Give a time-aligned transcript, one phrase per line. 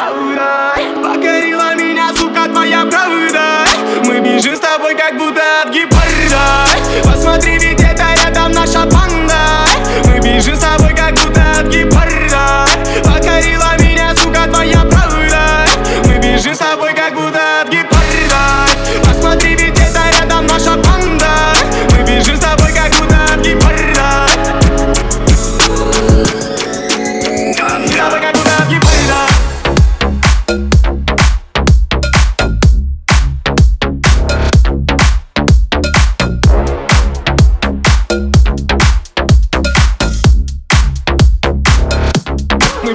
[0.00, 0.74] правда.
[1.02, 3.64] Покорила меня, сука, твоя правда.
[4.04, 6.66] Мы бежим с тобой, как будто от гепарда.
[7.04, 9.66] Посмотри, ведь это рядом наша банда.
[10.04, 12.66] Мы бежим с тобой, как будто от гепарда.
[13.04, 15.66] Покорила меня, сука, твоя правда.
[16.06, 17.99] Мы бежим с тобой, как будто от гепарда.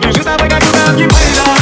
[0.07, 1.55] Yüzüme baka güven gibi bayrağı